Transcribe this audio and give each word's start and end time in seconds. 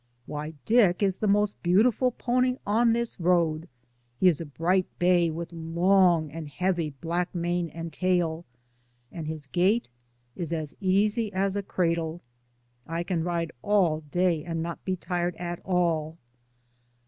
Why, 0.25 0.55
Dick 0.65 1.03
is 1.03 1.17
the 1.17 1.27
most 1.27 1.61
beautiful 1.61 2.09
pony 2.09 2.57
on 2.65 2.91
this 2.93 3.19
road. 3.19 3.69
He 4.19 4.27
is 4.27 4.41
a 4.41 4.47
bright 4.47 4.87
bay 4.97 5.29
with 5.29 5.53
long 5.53 6.31
and 6.31 6.47
heavy 6.49 6.89
black 6.89 7.35
mane 7.35 7.69
and 7.69 7.93
tail, 7.93 8.43
and 9.11 9.27
his 9.27 9.45
gait 9.45 9.89
is 10.35 10.51
as 10.51 10.73
easy 10.79 11.31
as 11.33 11.55
a 11.55 11.61
cradle. 11.61 12.21
I 12.87 13.03
can 13.03 13.23
ride 13.23 13.51
all 13.61 13.99
day 14.09 14.43
and 14.43 14.63
not 14.63 14.83
be 14.83 14.95
tired 14.95 15.35
at 15.35 15.59
all. 15.63 16.17